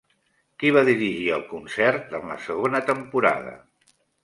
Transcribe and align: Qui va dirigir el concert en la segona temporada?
Qui 0.61 0.71
va 0.77 0.81
dirigir 0.87 1.27
el 1.35 1.43
concert 1.51 2.17
en 2.21 2.27
la 2.33 2.39
segona 2.49 2.83
temporada? 2.91 3.57